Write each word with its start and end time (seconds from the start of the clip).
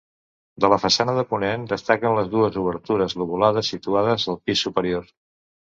De 0.63 0.69
la 0.73 0.79
façana 0.83 1.13
de 1.17 1.25
ponent 1.33 1.67
destaquen 1.73 2.17
les 2.21 2.33
dues 2.33 2.59
obertures 2.65 3.17
lobulades 3.25 3.73
situades 3.77 4.31
al 4.35 4.45
pis 4.49 4.67
superior. 4.69 5.11